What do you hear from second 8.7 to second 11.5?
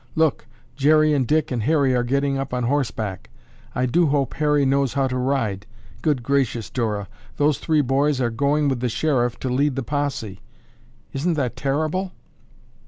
the sheriff to lead the posse. Isn't